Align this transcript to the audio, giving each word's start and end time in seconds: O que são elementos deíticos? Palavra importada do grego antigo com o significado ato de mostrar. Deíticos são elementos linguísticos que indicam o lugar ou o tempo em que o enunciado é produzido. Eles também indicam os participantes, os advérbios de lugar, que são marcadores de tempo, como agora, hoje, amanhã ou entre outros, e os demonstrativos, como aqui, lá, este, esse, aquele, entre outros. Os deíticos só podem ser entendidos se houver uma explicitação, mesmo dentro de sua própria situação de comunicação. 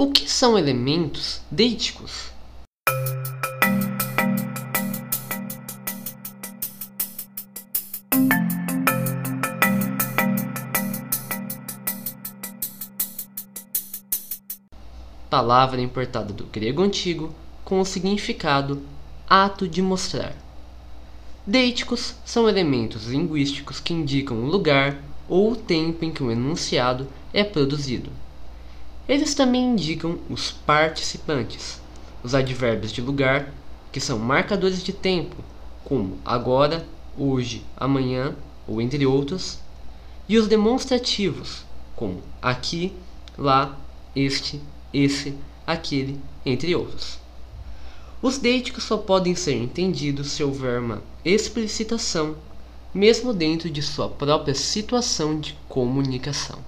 O 0.00 0.12
que 0.12 0.30
são 0.30 0.56
elementos 0.56 1.40
deíticos? 1.50 2.30
Palavra 15.28 15.80
importada 15.80 16.32
do 16.32 16.44
grego 16.44 16.82
antigo 16.82 17.34
com 17.64 17.80
o 17.80 17.84
significado 17.84 18.80
ato 19.28 19.66
de 19.66 19.82
mostrar. 19.82 20.36
Deíticos 21.44 22.14
são 22.24 22.48
elementos 22.48 23.06
linguísticos 23.06 23.80
que 23.80 23.92
indicam 23.92 24.44
o 24.44 24.46
lugar 24.46 25.02
ou 25.28 25.50
o 25.50 25.56
tempo 25.56 26.04
em 26.04 26.12
que 26.12 26.22
o 26.22 26.30
enunciado 26.30 27.08
é 27.34 27.42
produzido. 27.42 28.12
Eles 29.08 29.34
também 29.34 29.64
indicam 29.64 30.18
os 30.28 30.50
participantes, 30.50 31.80
os 32.22 32.34
advérbios 32.34 32.92
de 32.92 33.00
lugar, 33.00 33.50
que 33.90 34.00
são 34.00 34.18
marcadores 34.18 34.82
de 34.82 34.92
tempo, 34.92 35.36
como 35.82 36.18
agora, 36.22 36.86
hoje, 37.16 37.64
amanhã 37.74 38.36
ou 38.66 38.82
entre 38.82 39.06
outros, 39.06 39.60
e 40.28 40.36
os 40.36 40.46
demonstrativos, 40.46 41.64
como 41.96 42.22
aqui, 42.42 42.92
lá, 43.38 43.78
este, 44.14 44.60
esse, 44.92 45.34
aquele, 45.66 46.20
entre 46.44 46.74
outros. 46.74 47.18
Os 48.20 48.36
deíticos 48.36 48.84
só 48.84 48.98
podem 48.98 49.34
ser 49.34 49.54
entendidos 49.54 50.32
se 50.32 50.44
houver 50.44 50.80
uma 50.80 51.02
explicitação, 51.24 52.36
mesmo 52.92 53.32
dentro 53.32 53.70
de 53.70 53.80
sua 53.80 54.10
própria 54.10 54.54
situação 54.54 55.40
de 55.40 55.56
comunicação. 55.66 56.58